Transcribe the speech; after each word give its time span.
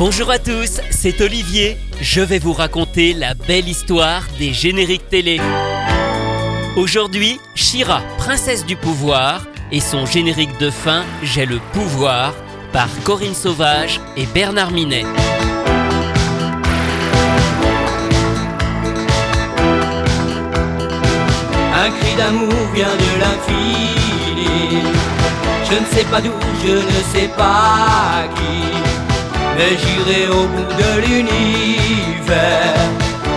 Bonjour 0.00 0.30
à 0.30 0.38
tous, 0.38 0.80
c'est 0.90 1.20
Olivier. 1.20 1.76
Je 2.00 2.22
vais 2.22 2.38
vous 2.38 2.54
raconter 2.54 3.12
la 3.12 3.34
belle 3.34 3.68
histoire 3.68 4.22
des 4.38 4.54
génériques 4.54 5.10
télé. 5.10 5.38
Aujourd'hui, 6.74 7.38
Shira, 7.54 8.00
princesse 8.16 8.64
du 8.64 8.76
pouvoir, 8.76 9.44
et 9.70 9.80
son 9.80 10.06
générique 10.06 10.58
de 10.58 10.70
fin 10.70 11.04
J'ai 11.22 11.44
le 11.44 11.58
pouvoir 11.74 12.34
par 12.72 12.88
Corinne 13.04 13.34
Sauvage 13.34 14.00
et 14.16 14.24
Bernard 14.24 14.70
Minet. 14.70 15.04
Un 21.74 21.90
cri 21.90 22.16
d'amour 22.16 22.54
vient 22.74 22.86
de 22.86 23.20
l'infini. 23.20 24.82
Je 25.70 25.74
ne 25.78 25.84
sais 25.94 26.06
pas 26.10 26.22
d'où, 26.22 26.32
je 26.64 26.72
ne 26.72 27.02
sais 27.12 27.28
pas 27.36 28.24
qui. 28.34 28.89
Mais 29.60 29.76
j'irai 29.76 30.26
au 30.28 30.46
bout 30.52 30.72
de 30.82 30.90
l'univers 31.06 32.88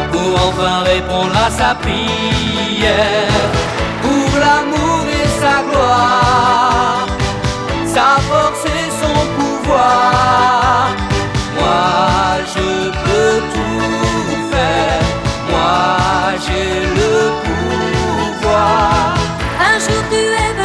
pour 0.09 0.31
enfin 0.47 0.75
répondre 0.85 1.35
à 1.35 1.51
sa 1.51 1.75
prière. 1.75 3.49
Pour 4.01 4.29
l'amour 4.43 5.03
et 5.21 5.27
sa 5.41 5.55
gloire, 5.67 7.07
sa 7.85 8.09
force 8.29 8.63
et 8.79 8.89
son 9.01 9.19
pouvoir. 9.37 10.95
Moi 11.59 11.91
je 12.55 12.69
peux 13.03 13.35
tout 13.53 13.83
faire, 14.53 15.03
moi 15.51 16.39
j'ai 16.45 16.71
le 16.99 17.15
pouvoir. 17.43 19.13
Un 19.59 19.77
jour 19.85 20.01
tu 20.09 20.21
es 20.45 20.62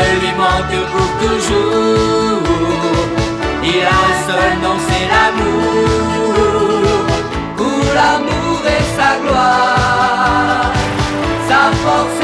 ne 0.00 0.20
lui 0.20 0.32
manque 0.36 0.80
pour 0.92 1.10
toujours. 1.22 2.42
Il 3.62 3.82
a 3.82 3.98
un 4.08 4.16
seul 4.28 4.50
nom, 4.62 4.76
c'est 4.88 5.06
l'amour. 5.12 6.50
Pour 7.56 7.84
l'amour 7.98 8.60
et 8.76 8.84
sa 8.96 9.10
gloire, 9.22 10.72
sa 11.48 11.62
force 11.82 12.19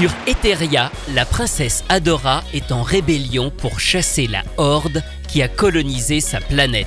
Sur 0.00 0.12
Etheria, 0.26 0.90
la 1.14 1.26
princesse 1.26 1.84
Adora 1.90 2.42
est 2.54 2.72
en 2.72 2.82
rébellion 2.82 3.50
pour 3.54 3.80
chasser 3.80 4.26
la 4.26 4.42
Horde 4.56 5.02
qui 5.28 5.42
a 5.42 5.48
colonisé 5.48 6.20
sa 6.20 6.40
planète. 6.40 6.86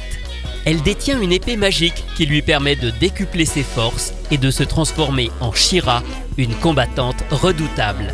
Elle 0.66 0.82
détient 0.82 1.22
une 1.22 1.32
épée 1.32 1.56
magique 1.56 2.04
qui 2.16 2.26
lui 2.26 2.42
permet 2.42 2.76
de 2.76 2.90
décupler 2.90 3.46
ses 3.46 3.62
forces 3.62 4.16
et 4.32 4.40
de 4.40 4.50
se 4.50 4.64
transformer 4.64 5.30
en 5.42 5.52
Shira, 5.52 6.02
une 6.40 6.56
combattante 6.56 7.24
redoutable. 7.30 8.12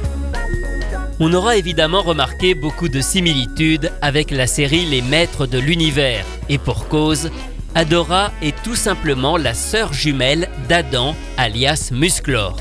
On 1.22 1.32
aura 1.32 1.56
évidemment 1.56 2.02
remarqué 2.02 2.54
beaucoup 2.54 2.90
de 2.90 3.00
similitudes 3.00 3.94
avec 4.02 4.32
la 4.32 4.48
série 4.48 4.86
Les 4.86 5.02
Maîtres 5.02 5.48
de 5.48 5.60
l'Univers, 5.60 6.26
et 6.50 6.58
pour 6.58 6.90
cause, 6.90 7.32
Adora 7.74 8.34
est 8.42 8.64
tout 8.64 8.76
simplement 8.76 9.38
la 9.38 9.54
sœur 9.54 9.94
jumelle 9.94 10.50
d'Adam, 10.68 11.16
alias 11.38 11.88
Musclor. 11.94 12.58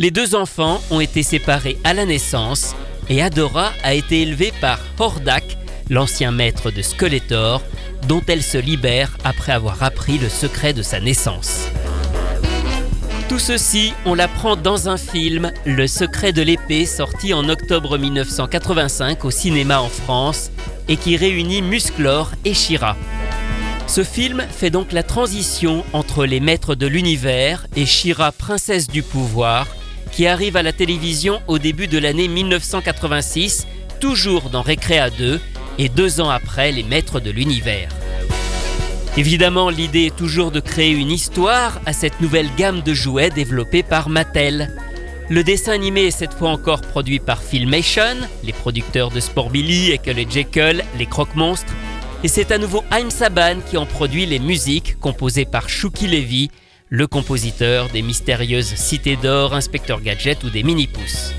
Les 0.00 0.10
deux 0.10 0.34
enfants 0.34 0.80
ont 0.90 1.00
été 1.00 1.22
séparés 1.22 1.76
à 1.84 1.92
la 1.92 2.06
naissance 2.06 2.74
et 3.10 3.20
Adora 3.20 3.70
a 3.84 3.92
été 3.92 4.22
élevée 4.22 4.50
par 4.58 4.80
Hordak, 4.98 5.58
l'ancien 5.90 6.32
maître 6.32 6.70
de 6.70 6.80
Skeletor, 6.80 7.60
dont 8.08 8.22
elle 8.26 8.42
se 8.42 8.56
libère 8.56 9.14
après 9.24 9.52
avoir 9.52 9.82
appris 9.82 10.16
le 10.16 10.30
secret 10.30 10.72
de 10.72 10.80
sa 10.80 11.00
naissance. 11.00 11.68
Tout 13.28 13.38
ceci, 13.38 13.92
on 14.06 14.14
l'apprend 14.14 14.56
dans 14.56 14.88
un 14.88 14.96
film, 14.96 15.52
Le 15.66 15.86
secret 15.86 16.32
de 16.32 16.40
l'épée, 16.40 16.86
sorti 16.86 17.34
en 17.34 17.46
octobre 17.50 17.98
1985 17.98 19.26
au 19.26 19.30
cinéma 19.30 19.82
en 19.82 19.90
France 19.90 20.50
et 20.88 20.96
qui 20.96 21.18
réunit 21.18 21.60
Musclor 21.60 22.30
et 22.46 22.54
Shira. 22.54 22.96
Ce 23.86 24.02
film 24.02 24.46
fait 24.50 24.70
donc 24.70 24.92
la 24.92 25.02
transition 25.02 25.84
entre 25.92 26.24
les 26.24 26.40
maîtres 26.40 26.74
de 26.74 26.86
l'univers 26.86 27.66
et 27.76 27.84
Shira, 27.84 28.32
princesse 28.32 28.86
du 28.86 29.02
pouvoir, 29.02 29.66
qui 30.20 30.26
arrive 30.26 30.58
à 30.58 30.62
la 30.62 30.74
télévision 30.74 31.40
au 31.46 31.58
début 31.58 31.86
de 31.86 31.96
l'année 31.96 32.28
1986, 32.28 33.66
toujours 34.00 34.50
dans 34.50 34.60
Récréa 34.60 35.08
2, 35.08 35.40
et 35.78 35.88
deux 35.88 36.20
ans 36.20 36.28
après 36.28 36.72
les 36.72 36.82
maîtres 36.82 37.20
de 37.20 37.30
l'univers. 37.30 37.88
Évidemment, 39.16 39.70
l'idée 39.70 40.04
est 40.04 40.16
toujours 40.16 40.50
de 40.50 40.60
créer 40.60 40.90
une 40.90 41.10
histoire 41.10 41.80
à 41.86 41.94
cette 41.94 42.20
nouvelle 42.20 42.50
gamme 42.58 42.82
de 42.82 42.92
jouets 42.92 43.30
développée 43.30 43.82
par 43.82 44.10
Mattel. 44.10 44.76
Le 45.30 45.42
dessin 45.42 45.72
animé 45.72 46.02
est 46.02 46.10
cette 46.10 46.34
fois 46.34 46.50
encore 46.50 46.82
produit 46.82 47.18
par 47.18 47.42
Filmation, 47.42 48.18
les 48.44 48.52
producteurs 48.52 49.10
de 49.10 49.20
Sport 49.20 49.48
Billy, 49.48 49.92
Ekel 49.92 50.18
et 50.18 50.26
Jekyll, 50.28 50.84
les 50.98 51.06
Croque-Monstres, 51.06 51.72
et 52.22 52.28
c'est 52.28 52.52
à 52.52 52.58
nouveau 52.58 52.84
Haim 52.90 53.08
Saban 53.08 53.60
qui 53.70 53.78
en 53.78 53.86
produit 53.86 54.26
les 54.26 54.38
musiques 54.38 54.98
composées 55.00 55.46
par 55.46 55.70
Shuki 55.70 56.08
Levy, 56.08 56.50
le 56.92 57.06
compositeur 57.06 57.88
des 57.88 58.02
mystérieuses 58.02 58.74
Cités 58.74 59.14
d'Or, 59.14 59.54
Inspecteur 59.54 60.00
Gadget 60.00 60.42
ou 60.42 60.50
des 60.50 60.64
Mini-Pouces. 60.64 61.32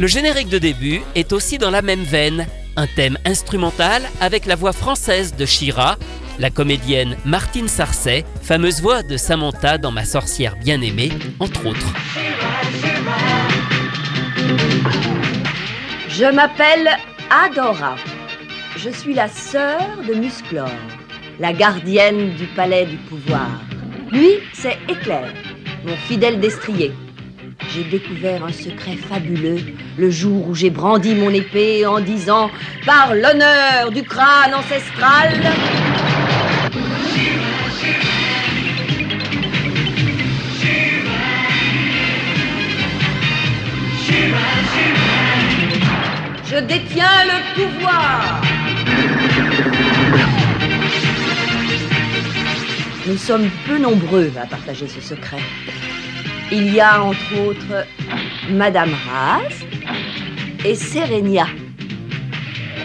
Le 0.00 0.06
générique 0.08 0.48
de 0.48 0.58
début 0.58 1.02
est 1.14 1.32
aussi 1.32 1.56
dans 1.56 1.70
la 1.70 1.82
même 1.82 2.02
veine, 2.02 2.46
un 2.74 2.88
thème 2.88 3.16
instrumental 3.24 4.02
avec 4.20 4.46
la 4.46 4.56
voix 4.56 4.72
française 4.72 5.36
de 5.36 5.46
Shira, 5.46 5.96
la 6.40 6.50
comédienne 6.50 7.16
Martine 7.24 7.68
Sarcey, 7.68 8.24
fameuse 8.42 8.82
voix 8.82 9.04
de 9.04 9.16
Samantha 9.16 9.78
dans 9.78 9.92
Ma 9.92 10.04
sorcière 10.04 10.56
bien-aimée, 10.56 11.12
entre 11.38 11.66
autres. 11.66 11.94
Je 16.08 16.24
m'appelle 16.24 16.88
Adora. 17.30 17.94
Je 18.76 18.90
suis 18.90 19.14
la 19.14 19.28
sœur 19.28 19.78
de 20.08 20.14
Musclor, 20.14 20.70
la 21.38 21.52
gardienne 21.52 22.34
du 22.34 22.46
palais 22.46 22.86
du 22.86 22.96
pouvoir. 22.96 23.48
Lui, 24.12 24.40
c'est 24.52 24.76
Éclair, 24.90 25.32
mon 25.86 25.96
fidèle 25.96 26.38
destrier. 26.38 26.92
J'ai 27.70 27.84
découvert 27.84 28.44
un 28.44 28.52
secret 28.52 28.96
fabuleux 28.96 29.60
le 29.96 30.10
jour 30.10 30.48
où 30.48 30.54
j'ai 30.54 30.68
brandi 30.68 31.14
mon 31.14 31.30
épée 31.30 31.86
en 31.86 31.98
disant 31.98 32.50
Par 32.84 33.14
l'honneur 33.14 33.90
du 33.90 34.02
crâne 34.02 34.54
ancestral. 34.54 35.40
Je 46.44 46.58
détiens 46.58 47.24
le 47.24 47.54
pouvoir. 47.54 48.42
Nous 53.06 53.16
sommes 53.16 53.50
peu 53.66 53.78
nombreux 53.78 54.30
à 54.40 54.46
partager 54.46 54.86
ce 54.86 55.00
secret. 55.00 55.40
Il 56.50 56.72
y 56.72 56.80
a 56.80 57.02
entre 57.02 57.40
autres 57.40 57.86
Madame 58.50 58.94
Raz 59.06 59.64
et 60.64 60.74
Serenia. 60.74 61.46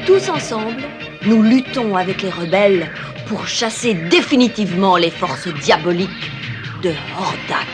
Tous 0.05 0.29
ensemble, 0.29 0.81
nous 1.25 1.43
luttons 1.43 1.95
avec 1.95 2.21
les 2.21 2.29
rebelles 2.29 2.89
pour 3.27 3.47
chasser 3.47 3.93
définitivement 3.93 4.97
les 4.97 5.11
forces 5.11 5.49
diaboliques 5.49 6.31
de 6.81 6.91
Hordak. 7.17 7.67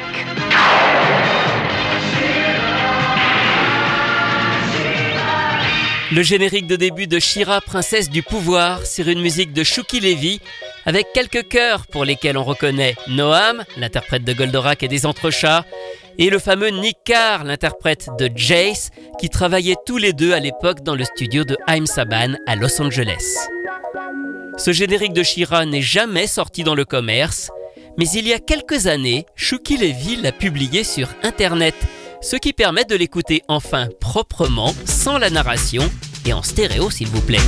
Le 6.11 6.21
générique 6.21 6.67
de 6.67 6.75
début 6.75 7.07
de 7.07 7.17
Shira, 7.17 7.59
princesse 7.61 8.09
du 8.09 8.21
pouvoir, 8.21 8.85
sur 8.85 9.07
une 9.07 9.21
musique 9.21 9.51
de 9.51 9.63
Shuki 9.63 9.99
Levy, 9.99 10.41
avec 10.85 11.07
quelques 11.13 11.47
chœurs 11.47 11.87
pour 11.87 12.05
lesquels 12.05 12.37
on 12.37 12.43
reconnaît 12.43 12.95
Noam, 13.07 13.63
l'interprète 13.77 14.23
de 14.23 14.33
Goldorak 14.33 14.83
et 14.83 14.87
des 14.87 15.05
Entrechats, 15.05 15.65
et 16.17 16.29
le 16.29 16.39
fameux 16.39 16.69
Nick 16.69 16.97
Carr, 17.05 17.43
l'interprète 17.43 18.09
de 18.19 18.29
Jace, 18.35 18.89
qui 19.19 19.29
travaillaient 19.29 19.75
tous 19.85 19.97
les 19.97 20.13
deux 20.13 20.33
à 20.33 20.39
l'époque 20.39 20.83
dans 20.83 20.95
le 20.95 21.03
studio 21.03 21.43
de 21.43 21.57
Haim 21.67 21.85
Saban 21.85 22.35
à 22.45 22.55
Los 22.55 22.81
Angeles. 22.81 23.47
Ce 24.57 24.71
générique 24.71 25.13
de 25.13 25.23
Shira 25.23 25.65
n'est 25.65 25.81
jamais 25.81 26.27
sorti 26.27 26.63
dans 26.63 26.75
le 26.75 26.85
commerce, 26.85 27.49
mais 27.97 28.07
il 28.09 28.27
y 28.27 28.33
a 28.33 28.39
quelques 28.39 28.87
années, 28.87 29.25
Shuki 29.35 29.77
Levy 29.77 30.17
l'a 30.17 30.31
publié 30.31 30.83
sur 30.83 31.09
Internet, 31.23 31.75
ce 32.21 32.35
qui 32.35 32.53
permet 32.53 32.85
de 32.85 32.95
l'écouter 32.95 33.41
enfin 33.47 33.87
proprement, 33.99 34.73
sans 34.85 35.17
la 35.17 35.29
narration, 35.29 35.89
et 36.25 36.33
en 36.33 36.43
stéréo 36.43 36.89
s'il 36.89 37.07
vous 37.07 37.21
plaît. 37.21 37.39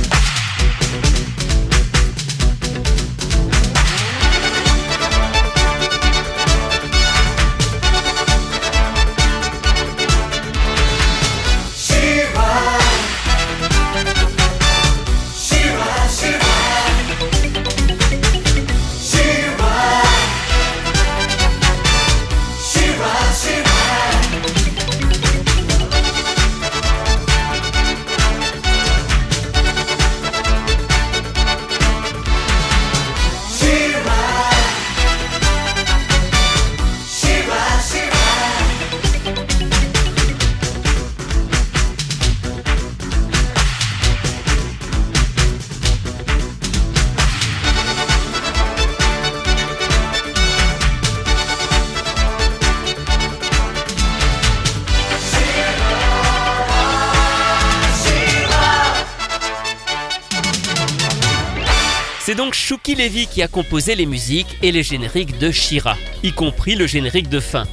Donc 62.46 62.54
Shuki 62.54 62.94
Levy 62.94 63.26
qui 63.26 63.42
a 63.42 63.48
composé 63.48 63.96
les 63.96 64.06
musiques 64.06 64.56
et 64.62 64.70
les 64.70 64.84
génériques 64.84 65.36
de 65.36 65.50
Shira, 65.50 65.96
y 66.22 66.30
compris 66.30 66.76
le 66.76 66.86
générique 66.86 67.28
de 67.28 67.40
fin. 67.40 67.64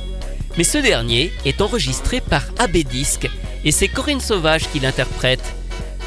Mais 0.58 0.64
ce 0.64 0.80
dernier 0.80 1.32
est 1.46 1.62
enregistré 1.62 2.22
par 2.22 2.42
AB 2.58 2.78
Disc 2.78 3.30
et 3.66 3.72
c'est 3.72 3.88
Corinne 3.88 4.20
Sauvage 4.20 4.68
qui 4.72 4.80
l'interprète. 4.80 5.44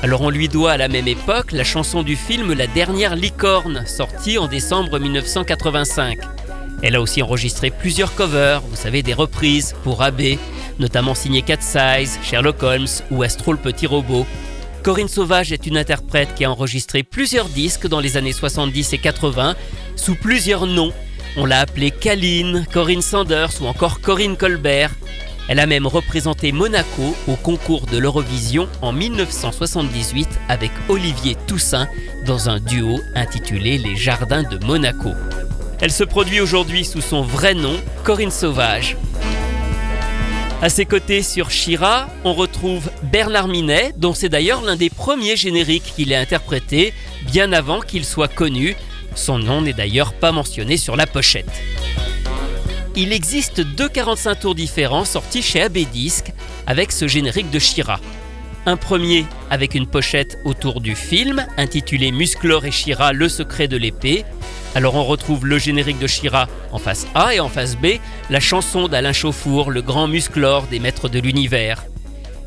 Alors 0.03 0.23
on 0.23 0.31
lui 0.31 0.49
doit 0.49 0.73
à 0.73 0.77
la 0.79 0.89
même 0.89 1.07
époque 1.07 1.53
la 1.53 1.63
chanson 1.63 2.03
du 2.03 2.17
film 2.17 2.55
La 2.55 2.67
dernière 2.67 3.15
licorne, 3.15 3.87
sortie 3.87 4.37
en 4.37 4.49
décembre 4.49 4.99
1985. 4.99 6.19
Elle 6.83 6.97
a 6.97 7.01
aussi 7.01 7.23
enregistré 7.23 7.71
plusieurs 7.71 8.17
covers, 8.17 8.63
vous 8.63 8.75
savez, 8.75 9.05
des 9.05 9.15
reprises 9.15 9.77
pour 9.85 10.03
AB, 10.03 10.23
notamment 10.81 11.15
signé 11.15 11.43
Cat 11.43 11.61
Size, 11.61 12.19
Sherlock 12.25 12.65
Holmes 12.65 12.89
ou 13.13 13.23
Astro 13.23 13.53
le 13.53 13.59
petit 13.59 13.87
robot. 13.87 14.27
Corinne 14.87 15.09
Sauvage 15.09 15.51
est 15.51 15.67
une 15.67 15.79
interprète 15.79 16.37
qui 16.37 16.45
a 16.45 16.51
enregistré 16.53 17.03
plusieurs 17.03 17.49
disques 17.49 17.89
dans 17.89 17.99
les 17.99 18.17
années 18.17 18.33
70 18.33 18.93
et 18.93 18.99
80 18.99 19.57
sous 19.97 20.15
plusieurs 20.15 20.69
noms. 20.69 20.93
On 21.37 21.45
l'a 21.45 21.59
appelée 21.59 21.91
Kaline, 21.91 22.65
Corinne 22.73 23.03
Sanders 23.03 23.61
ou 23.61 23.67
encore 23.67 24.01
Corinne 24.01 24.37
Colbert. 24.37 24.93
Elle 25.49 25.59
a 25.59 25.67
même 25.67 25.89
représenté 25.89 26.53
Monaco 26.53 27.17
au 27.27 27.35
concours 27.35 27.87
de 27.87 27.99
l'Eurovision 27.99 28.69
en 28.81 28.93
1978 28.93 30.29
avec 30.49 30.71
Olivier 30.89 31.37
Toussaint 31.49 31.89
dans 32.25 32.49
un 32.49 32.61
duo 32.61 33.01
intitulé 33.17 33.79
Les 33.79 33.97
Jardins 33.97 34.45
de 34.45 34.65
Monaco. 34.65 35.11
Elle 35.81 35.91
se 35.91 36.05
produit 36.05 36.41
aujourd'hui 36.41 36.85
sous 36.85 37.01
son 37.01 37.23
vrai 37.23 37.55
nom, 37.55 37.75
Corinne 38.05 38.31
Sauvage. 38.31 38.97
À 40.63 40.71
ses 40.71 40.87
côtés 40.87 41.23
sur 41.23 41.51
Shira, 41.51 42.09
on 42.25 42.33
retrouve 42.33 42.91
Bernard 43.03 43.47
Minet, 43.47 43.93
dont 43.99 44.15
c'est 44.15 44.31
d'ailleurs 44.31 44.63
l'un 44.63 44.77
des 44.77 44.89
premiers 44.89 45.37
génériques 45.37 45.93
qu'il 45.95 46.15
a 46.15 46.21
interprété, 46.21 46.95
bien 47.31 47.53
avant 47.53 47.81
qu'il 47.81 48.07
soit 48.07 48.33
connu. 48.33 48.75
Son 49.15 49.39
nom 49.39 49.61
n'est 49.61 49.75
d'ailleurs 49.75 50.15
pas 50.15 50.33
mentionné 50.33 50.79
sur 50.79 50.97
la 50.97 51.07
pochette. 51.07 51.51
Il 52.97 53.13
existe 53.13 53.61
deux 53.61 53.91
45 53.91 54.41
tours 54.41 54.55
différents 54.55 55.05
sortis 55.05 55.43
chez 55.43 55.61
AB 55.61 55.77
Disc 55.93 56.33
avec 56.67 56.91
ce 56.91 57.07
générique 57.07 57.51
de 57.51 57.59
Shira. 57.59 58.01
Un 58.69 58.77
premier 58.77 59.27
avec 59.49 59.77
une 59.77 59.87
pochette 59.87 60.39
autour 60.45 60.81
du 60.81 60.97
film 60.97 61.47
intitulé 61.57 62.11
Musclor 62.11 62.65
et 62.65 62.73
Shira, 62.73 63.13
le 63.13 63.29
secret 63.29 63.69
de 63.69 63.77
l'épée, 63.77 64.25
alors 64.75 64.97
on 64.97 65.05
retrouve 65.05 65.47
le 65.47 65.57
générique 65.57 66.01
de 66.01 66.09
Shira 66.09 66.49
en 66.73 66.79
face 66.79 67.07
A 67.15 67.33
et 67.33 67.39
en 67.39 67.49
face 67.49 67.77
B, 67.77 67.99
la 68.29 68.41
chanson 68.41 68.89
d'Alain 68.89 69.13
Chauffour, 69.13 69.71
le 69.71 69.83
grand 69.83 70.09
musclor 70.09 70.65
des 70.67 70.81
maîtres 70.81 71.09
de 71.09 71.21
l'univers. 71.21 71.85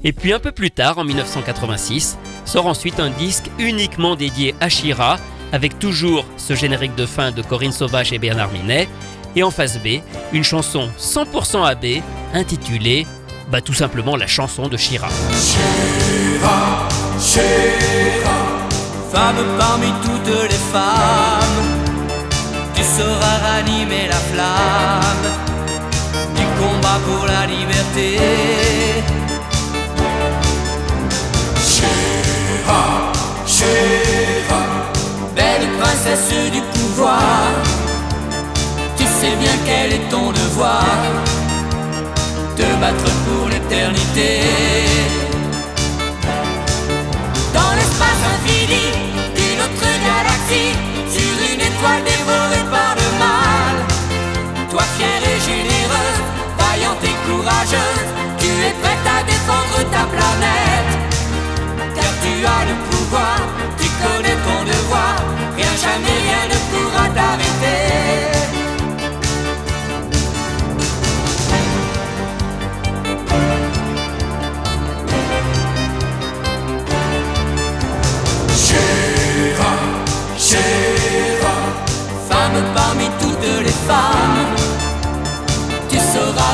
Et 0.04 0.12
puis 0.12 0.33
un 0.33 0.39
peu 0.39 0.51
plus 0.51 0.71
tard, 0.71 0.98
en 0.98 1.06
1986, 1.06 2.18
sort 2.44 2.68
ensuite 2.68 3.00
un 3.00 3.12
disque 3.12 3.50
uniquement 3.57 4.18
dédié 4.18 4.56
à 4.60 4.68
Shira, 4.68 5.18
avec 5.54 5.80
toujours 5.80 6.25
ce 6.35 6.54
générique 6.54 6.95
de 6.95 7.06
fin 7.06 7.31
de 7.31 7.42
Corinne 7.42 7.71
Sauvage 7.71 8.11
et 8.11 8.19
Bernard 8.19 8.52
Minet, 8.52 8.90
et 9.38 9.44
en 9.44 9.52
face 9.52 9.80
B, 9.80 10.02
une 10.33 10.44
chanson 10.44 10.90
100% 10.99 11.66
AB 11.66 12.04
intitulée 12.33 13.07
bah, 13.49 13.61
tout 13.61 13.73
simplement 13.73 14.16
la 14.16 14.28
chanson 14.28 14.68
de 14.68 14.78
Shira. 14.78 15.09
Shira, 16.40 16.88
Shira, 17.19 18.38
femme 19.12 19.44
parmi 19.58 19.92
toutes 20.04 20.50
les 20.50 20.64
femmes 20.72 21.80
tu 22.74 22.84
sauras 22.84 23.38
ranimer 23.46 24.08
la 24.08 24.22
flamme 24.31 25.28
du 26.36 26.44
combat 26.60 27.00
pour 27.06 27.26
la 27.28 27.46
liberté. 27.46 28.18
Chéra, 31.74 33.12
chéra, 33.46 34.62
belle 35.36 35.68
princesse 35.80 36.52
du 36.54 36.62
pouvoir, 36.62 37.52
tu 38.96 39.04
sais 39.04 39.36
bien 39.42 39.58
quel 39.66 39.94
est 39.94 40.10
ton 40.10 40.31
devoir, 40.31 40.86
te 42.56 42.64
battre 42.80 43.12
pour 43.26 43.50
l'éternité. 43.50 45.29
L'espace 48.00 48.24
infini 48.34 48.94
d'une 49.36 49.60
autre 49.60 49.90
galaxie, 50.06 50.74
sur 51.12 51.54
une 51.54 51.60
étoile 51.60 52.04
dévorée. 52.06 52.50
tu 58.40 58.48
es 58.48 58.74
prête 58.82 59.06
à 59.06 59.24
défendre 59.24 59.90
ta 59.92 60.04
planète. 60.06 60.90
Car 61.96 62.12
tu 62.22 62.46
as 62.46 62.66
le 62.70 62.89
parmi 82.76 83.06
toutes 83.20 83.64
les 83.66 83.78
femmes 83.88 84.70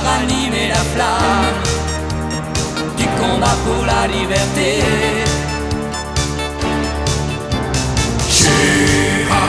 ranimer 0.06 0.70
la 0.70 0.84
flamme 0.94 1.56
du 2.98 3.06
combat 3.20 3.56
pour 3.66 3.86
la 3.86 4.08
liberté. 4.08 4.70
Chéra, 8.30 9.44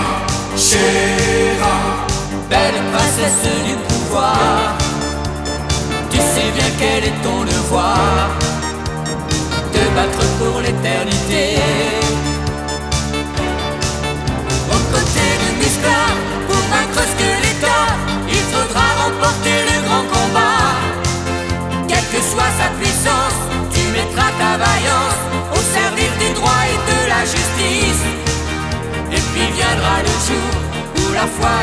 chéra, 0.56 1.74
belle 2.50 2.80
princesse 2.92 3.52
du 3.66 3.74
pouvoir. 3.88 4.76
Tu 6.10 6.18
sais 6.18 6.50
bien 6.56 6.70
quel 6.78 7.04
est 7.04 7.22
ton 7.22 7.44
devoir 7.44 8.28
de 9.72 9.82
battre 9.94 10.24
pour 10.38 10.60
l'éternité. 10.60 11.95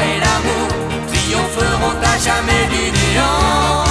Et 0.06 0.20
l'amour 0.20 0.68
triompheront 1.08 1.98
à 2.02 2.18
jamais 2.18 2.66
du 2.70 2.92
néant. 2.92 3.84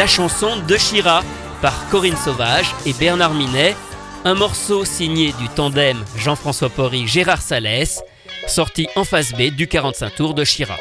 La 0.00 0.06
chanson 0.06 0.56
de 0.66 0.76
Shira 0.78 1.22
par 1.60 1.74
Corinne 1.90 2.16
Sauvage 2.16 2.74
et 2.86 2.94
Bernard 2.94 3.34
Minet, 3.34 3.76
un 4.24 4.34
morceau 4.34 4.86
signé 4.86 5.32
du 5.32 5.48
tandem 5.50 6.02
Jean-François 6.16 6.70
Porry 6.70 7.06
Gérard 7.06 7.42
Salès, 7.42 8.00
sorti 8.46 8.88
en 8.96 9.04
face 9.04 9.32
B 9.32 9.50
du 9.50 9.68
45 9.68 10.14
tours 10.14 10.32
de 10.32 10.42
Shira. 10.42 10.76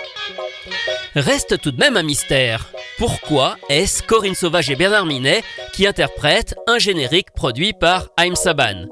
Reste 1.15 1.59
tout 1.59 1.71
de 1.71 1.79
même 1.79 1.97
un 1.97 2.03
mystère. 2.03 2.71
Pourquoi 2.99 3.55
est-ce 3.69 4.03
Corinne 4.03 4.35
Sauvage 4.35 4.69
et 4.69 4.75
Bernard 4.75 5.05
Minet 5.05 5.41
qui 5.71 5.87
interprètent 5.87 6.55
un 6.67 6.79
générique 6.79 7.31
produit 7.31 7.71
par 7.71 8.09
Haïm 8.17 8.35
Saban? 8.35 8.87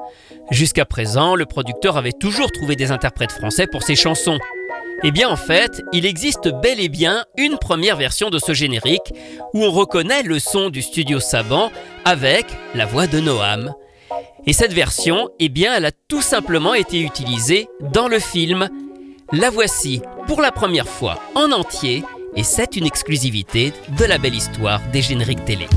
Jusqu'à 0.50 0.86
présent, 0.86 1.36
le 1.36 1.46
producteur 1.46 1.98
avait 1.98 2.14
toujours 2.14 2.50
trouvé 2.54 2.78
des 2.78 2.92
interprètes 2.92 3.34
français 3.34 3.68
pour 3.68 3.84
ses 3.84 3.98
chansons. 3.98 4.40
Eh 5.04 5.12
bien 5.12 5.28
en 5.28 5.36
fait, 5.36 5.82
il 5.92 6.06
existe 6.06 6.48
bel 6.48 6.80
et 6.80 6.88
bien 6.88 7.26
une 7.38 7.58
première 7.58 7.98
version 7.98 8.30
de 8.30 8.40
ce 8.40 8.54
générique 8.54 9.14
où 9.54 9.66
on 9.66 9.72
reconnaît 9.72 10.24
le 10.24 10.40
son 10.40 10.70
du 10.70 10.82
studio 10.82 11.20
Saban 11.20 11.70
avec 12.06 12.46
la 12.76 12.86
voix 12.86 13.08
de 13.08 13.20
Noam. 13.20 13.74
Et 14.46 14.54
cette 14.54 14.72
version, 14.72 15.28
eh 15.40 15.50
bien 15.50 15.76
elle 15.76 15.86
a 15.86 15.92
tout 15.92 16.22
simplement 16.22 16.74
été 16.74 17.02
utilisée 17.02 17.68
dans 17.82 18.08
le 18.08 18.20
film. 18.20 18.70
La 19.34 19.50
voici 19.50 20.02
pour 20.28 20.42
la 20.42 20.54
première 20.54 20.88
fois 20.88 21.20
en 21.36 21.52
entier 21.52 22.04
et 22.38 22.44
c'est 22.44 22.78
une 22.78 22.86
exclusivité 22.86 23.74
de 23.98 24.06
la 24.06 24.20
belle 24.20 24.36
histoire 24.36 24.80
des 24.94 25.02
génériques 25.02 25.44
télé. 25.44 25.68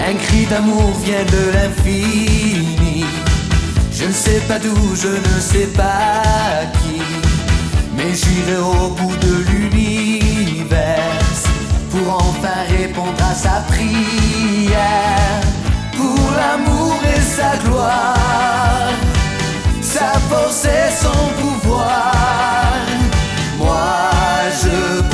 Un 0.00 0.14
cri 0.14 0.46
d'amour 0.46 0.90
vient 1.04 1.24
de 1.24 1.52
l'infini. 1.52 3.04
Je 3.92 4.06
ne 4.06 4.12
sais 4.12 4.40
pas 4.48 4.58
d'où, 4.58 4.74
je 4.96 5.08
ne 5.08 5.40
sais 5.40 5.68
pas 5.76 6.22
qui. 6.80 7.02
Mais 7.94 8.14
j'irai 8.14 8.58
au 8.58 8.88
bout 8.94 9.16
de 9.16 9.34
l'univers 9.36 9.51
pour 12.02 12.14
enfin 12.14 12.64
répondre 12.68 13.22
à 13.30 13.34
sa 13.34 13.62
prière. 13.68 15.40
Pour 15.96 16.30
l'amour 16.36 16.98
et 17.14 17.20
sa 17.20 17.56
gloire, 17.64 18.92
sa 19.80 20.18
force 20.28 20.64
et 20.64 20.90
son 20.90 21.22
pouvoir. 21.40 22.76
Moi, 23.58 23.98
je 24.62 25.11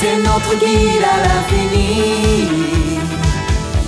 c'est 0.00 0.16
notre 0.22 0.54
guide 0.58 1.04
à 1.14 1.16
l'infini. 1.24 2.48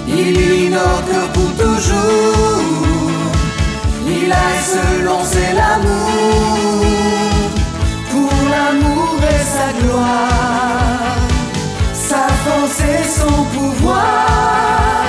Il 0.08 0.70
notre 0.70 1.32
pour 1.32 1.50
toujours. 1.56 2.70
Il 4.06 4.32
a 4.32 4.50
selon 4.74 5.18
c'est 5.24 5.52
l'amour, 5.54 6.84
pour 8.10 8.34
l'amour 8.52 9.18
et 9.34 9.44
sa 9.56 9.68
gloire, 9.80 11.16
sa 11.92 12.26
force 12.44 12.80
et 12.80 13.04
son 13.18 13.44
pouvoir. 13.54 15.06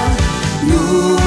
Nous 0.63 1.20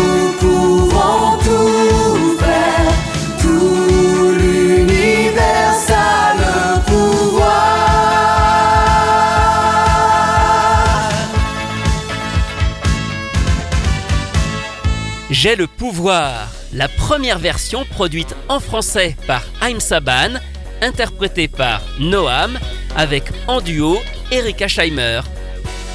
J'ai 15.44 15.56
le 15.56 15.66
pouvoir, 15.66 16.50
la 16.72 16.88
première 16.88 17.38
version 17.38 17.84
produite 17.84 18.34
en 18.48 18.60
français 18.60 19.14
par 19.26 19.42
Haïm 19.60 19.78
Saban, 19.78 20.40
interprétée 20.80 21.48
par 21.48 21.82
Noam, 22.00 22.58
avec 22.96 23.24
en 23.46 23.60
duo 23.60 24.00
Erika 24.32 24.68
Scheimer. 24.68 25.20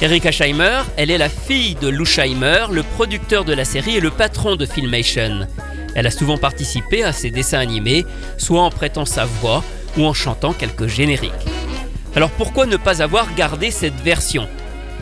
Erika 0.03 0.31
Scheimer, 0.31 0.81
elle 0.97 1.09
est 1.09 1.17
la 1.17 1.29
fille 1.29 1.73
de 1.73 1.87
Lou 1.87 2.05
Scheimer, 2.05 2.65
le 2.69 2.83
producteur 2.83 3.43
de 3.43 3.53
la 3.53 3.65
série 3.65 3.97
et 3.97 3.99
le 3.99 4.11
patron 4.11 4.55
de 4.55 4.67
Filmation. 4.67 5.47
Elle 5.95 6.05
a 6.05 6.11
souvent 6.11 6.37
participé 6.37 7.03
à 7.03 7.11
ses 7.11 7.31
dessins 7.31 7.57
animés, 7.57 8.05
soit 8.37 8.61
en 8.61 8.69
prêtant 8.69 9.05
sa 9.05 9.25
voix 9.25 9.63
ou 9.97 10.05
en 10.05 10.13
chantant 10.13 10.53
quelques 10.53 10.85
génériques. 10.85 11.31
Alors 12.15 12.29
pourquoi 12.29 12.67
ne 12.67 12.77
pas 12.77 13.01
avoir 13.01 13.33
gardé 13.33 13.71
cette 13.71 13.99
version? 14.01 14.47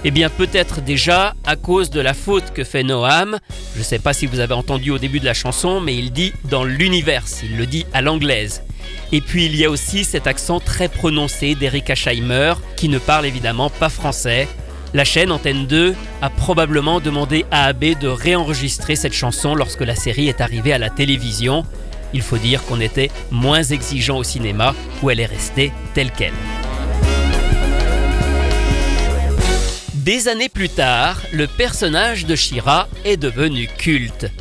Eh 0.06 0.12
bien 0.12 0.30
peut-être 0.30 0.80
déjà 0.80 1.34
à 1.46 1.58
cause 1.58 1.90
de 1.90 2.00
la 2.00 2.14
faute 2.14 2.54
que 2.54 2.64
fait 2.64 2.84
Noam. 2.84 3.40
Je 3.78 3.82
ne 3.84 3.86
sais 3.86 4.00
pas 4.00 4.14
si 4.14 4.26
vous 4.26 4.40
avez 4.40 4.56
entendu 4.56 4.90
au 4.90 4.98
début 4.98 5.20
de 5.20 5.26
la 5.26 5.36
chanson, 5.36 5.80
mais 5.82 5.96
il 5.96 6.12
dit 6.12 6.34
dans 6.50 6.64
l'univers, 6.64 7.26
il 7.44 7.58
le 7.58 7.68
dit 7.68 7.86
à 7.94 8.02
l'anglaise. 8.02 8.64
Et 9.12 9.22
puis 9.22 9.46
il 9.46 9.56
y 9.56 9.66
a 9.66 9.70
aussi 9.70 10.04
cet 10.04 10.26
accent 10.26 10.60
très 10.60 10.90
prononcé 10.90 11.54
d'Erika 11.54 11.94
Scheimer 11.94 12.56
qui 12.76 12.90
ne 12.90 12.98
parle 12.98 13.28
évidemment 13.28 13.70
pas 13.70 13.90
français. 13.90 14.48
La 14.96 15.06
chaîne 15.06 15.32
Antenne 15.32 15.68
2 15.68 15.94
a 16.24 16.30
probablement 16.32 17.00
demandé 17.00 17.46
à 17.52 17.66
AB 17.66 18.00
de 18.00 18.08
réenregistrer 18.08 18.96
cette 18.96 19.14
chanson 19.14 19.54
lorsque 19.54 19.82
la 19.82 19.96
série 19.96 20.28
est 20.28 20.42
arrivée 20.42 20.74
à 20.74 20.80
la 20.80 20.90
télévision. 20.90 21.64
Il 22.16 22.24
faut 22.24 22.40
dire 22.40 22.64
qu'on 22.66 22.80
était 22.80 23.12
moins 23.30 23.62
exigeant 23.62 24.18
au 24.18 24.24
cinéma 24.24 24.74
où 25.04 25.12
elle 25.12 25.20
est 25.20 25.28
restée 25.28 25.72
telle 25.94 26.10
qu'elle. 26.10 26.34
Des 30.08 30.30
années 30.30 30.48
plus 30.48 30.70
tard, 30.70 31.22
le 31.34 31.48
personnage 31.48 32.26
de 32.26 32.34
Shira 32.34 32.88
est 33.04 33.18
devenu 33.18 33.68
culte. 33.68 34.32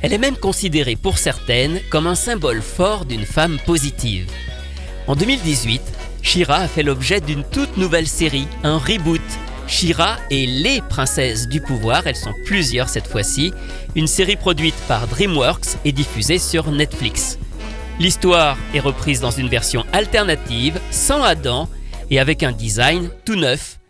Elle 0.00 0.12
est 0.12 0.18
même 0.18 0.36
considérée 0.36 0.94
pour 0.94 1.18
certaines 1.18 1.80
comme 1.90 2.06
un 2.06 2.14
symbole 2.14 2.62
fort 2.62 3.04
d'une 3.04 3.26
femme 3.26 3.58
positive. 3.66 4.30
En 5.08 5.16
2018, 5.16 5.82
Shira 6.22 6.58
a 6.58 6.68
fait 6.68 6.84
l'objet 6.84 7.20
d'une 7.20 7.42
toute 7.42 7.76
nouvelle 7.76 8.06
série, 8.06 8.46
un 8.62 8.78
reboot. 8.78 9.20
Shira 9.66 10.16
et 10.30 10.46
les 10.46 10.80
princesses 10.80 11.48
du 11.48 11.60
pouvoir, 11.60 12.06
elles 12.06 12.14
sont 12.14 12.34
plusieurs 12.44 12.88
cette 12.88 13.08
fois-ci, 13.08 13.52
une 13.96 14.06
série 14.06 14.36
produite 14.36 14.76
par 14.86 15.08
DreamWorks 15.08 15.74
et 15.84 15.90
diffusée 15.90 16.38
sur 16.38 16.70
Netflix. 16.70 17.36
L'histoire 17.98 18.56
est 18.74 18.78
reprise 18.78 19.22
dans 19.22 19.32
une 19.32 19.48
version 19.48 19.84
alternative, 19.92 20.78
sans 20.92 21.24
Adam 21.24 21.68
et 22.12 22.20
avec 22.20 22.44
un 22.44 22.52
design 22.52 23.10
tout 23.24 23.34
neuf. 23.34 23.80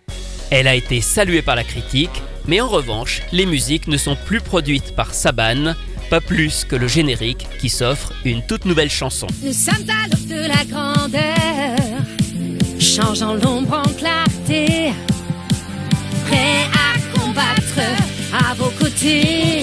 Elle 0.51 0.69
a 0.69 0.75
été 0.75 1.01
saluée 1.01 1.43
par 1.43 1.57
la 1.57 1.65
critique, 1.65 2.23
mais 2.47 2.61
en 2.61 2.69
revanche, 2.69 3.23
les 3.33 3.47
musiques 3.47 3.89
ne 3.89 3.97
sont 3.97 4.17
plus 4.17 4.41
produites 4.41 4.95
par 4.95 5.13
Saban, 5.13 5.75
pas 6.09 6.21
plus 6.21 6.65
que 6.65 6.77
le 6.77 6.87
générique 6.87 7.47
qui 7.59 7.69
s'offre 7.69 8.13
une 8.25 8.47
toute 8.47 8.65
nouvelle 8.65 8.91
chanson. 8.91 9.27
Nous 9.43 9.53
sommes 9.53 9.85
de 10.29 10.47
la 10.47 10.65
grandeur, 10.65 11.77
changeant 12.79 13.35
l'ombre 13.35 13.83
en 13.85 13.93
clarté, 13.95 14.93
prêts 16.27 16.67
à 16.73 17.19
combattre 17.19 17.81
à 18.33 18.55
vos 18.55 18.71
côtés. 18.71 19.63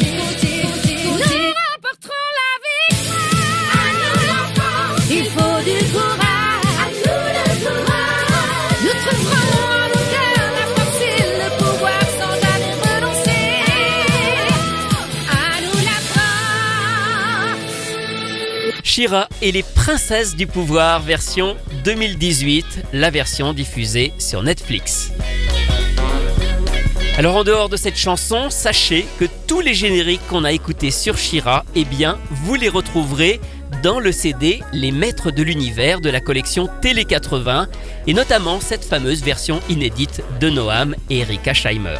Shira 18.94 19.28
et 19.42 19.52
les 19.52 19.64
princesses 19.64 20.36
du 20.36 20.46
pouvoir 20.46 21.02
version 21.02 21.58
2018, 21.84 22.90
la 22.94 23.10
version 23.10 23.52
diffusée 23.52 24.14
sur 24.20 24.44
Netflix. 24.44 25.12
Alors 27.18 27.38
en 27.38 27.44
dehors 27.44 27.70
de 27.70 27.76
cette 27.76 27.98
chanson, 27.98 28.52
sachez 28.52 29.08
que 29.18 29.26
tous 29.48 29.62
les 29.62 29.74
génériques 29.74 30.22
qu'on 30.28 30.44
a 30.44 30.52
écoutés 30.52 30.92
sur 30.92 31.18
Shira, 31.18 31.66
eh 31.74 31.86
bien, 31.86 32.20
vous 32.30 32.54
les 32.54 32.70
retrouverez 32.70 33.42
dans 33.82 34.00
le 34.00 34.12
CD 34.12 34.62
Les 34.74 34.92
Maîtres 34.92 35.32
de 35.32 35.42
l'Univers 35.42 36.00
de 36.00 36.12
la 36.12 36.20
collection 36.20 36.70
Télé 36.84 37.04
80 37.06 37.70
et 38.06 38.14
notamment 38.14 38.60
cette 38.60 38.86
fameuse 38.86 39.24
version 39.24 39.60
inédite 39.70 40.22
de 40.40 40.52
Noam 40.52 40.96
et 41.10 41.22
Erika 41.22 41.56
Scheimer. 41.56 41.98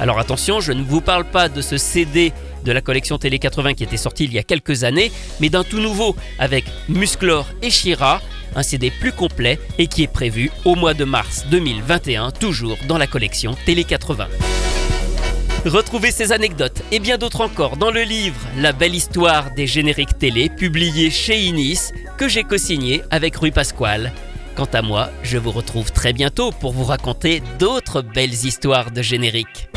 Alors 0.00 0.20
attention, 0.20 0.60
je 0.60 0.70
ne 0.70 0.84
vous 0.84 1.00
parle 1.00 1.24
pas 1.24 1.48
de 1.48 1.60
ce 1.60 1.76
CD 1.78 2.32
de 2.64 2.72
la 2.72 2.80
collection 2.80 3.18
Télé 3.18 3.38
80 3.38 3.74
qui 3.74 3.84
était 3.84 3.96
sorti 3.96 4.24
il 4.24 4.32
y 4.32 4.38
a 4.38 4.42
quelques 4.42 4.84
années, 4.84 5.12
mais 5.40 5.48
d'un 5.48 5.64
tout 5.64 5.80
nouveau 5.80 6.16
avec 6.38 6.64
Musclor 6.88 7.46
et 7.62 7.70
Shira, 7.70 8.20
un 8.54 8.62
CD 8.62 8.90
plus 8.90 9.12
complet 9.12 9.58
et 9.78 9.86
qui 9.86 10.02
est 10.02 10.12
prévu 10.12 10.50
au 10.64 10.74
mois 10.74 10.94
de 10.94 11.04
mars 11.04 11.46
2021, 11.50 12.30
toujours 12.32 12.78
dans 12.86 12.98
la 12.98 13.06
collection 13.06 13.56
Télé 13.66 13.84
80. 13.84 14.28
Retrouvez 15.64 16.12
ces 16.12 16.32
anecdotes 16.32 16.82
et 16.92 17.00
bien 17.00 17.18
d'autres 17.18 17.40
encore 17.40 17.76
dans 17.76 17.90
le 17.90 18.02
livre 18.02 18.40
La 18.56 18.72
belle 18.72 18.94
histoire 18.94 19.50
des 19.54 19.66
génériques 19.66 20.16
télé, 20.16 20.48
publié 20.48 21.10
chez 21.10 21.38
Inis, 21.38 21.90
que 22.16 22.28
j'ai 22.28 22.44
co-signé 22.44 23.02
avec 23.10 23.36
Rui 23.36 23.50
Pasquale. 23.50 24.12
Quant 24.54 24.68
à 24.72 24.82
moi, 24.82 25.10
je 25.22 25.36
vous 25.36 25.50
retrouve 25.50 25.92
très 25.92 26.12
bientôt 26.12 26.52
pour 26.52 26.72
vous 26.72 26.84
raconter 26.84 27.42
d'autres 27.58 28.02
belles 28.02 28.44
histoires 28.44 28.90
de 28.90 29.02
génériques. 29.02 29.68